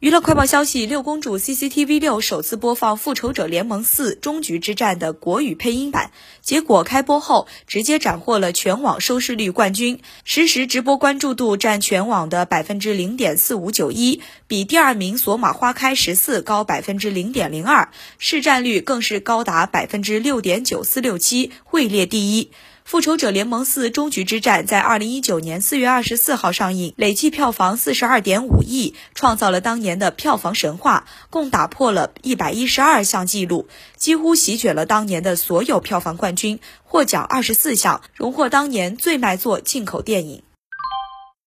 [0.00, 17.88] 娱乐快报消息：六公主 CCTV 六首次播放《复仇者联盟四：终局之战》的国语配音版，结果开播后直接斩获了全网收视率冠军，实时直播关注度占全网的百分之零点四五九一，比第二名《索玛花开十四》高百分之零点零二，
[18.18, 22.44] 市占率更是高达百分之六点九四六七，位列第一。
[22.88, 40.42] 《复仇者联盟四：终局之战》在二零一九年四月二十四号上映，累计票房四十二点五亿，创造了当年的票房神话，共打破了一百一十二项纪录，几乎席卷了当年的所有票房冠军，获奖二十四项，荣获当年最卖座进口电影。